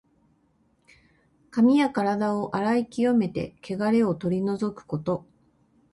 [1.51, 5.27] 髪やからだを洗い清めて、けがれを取り除くこと。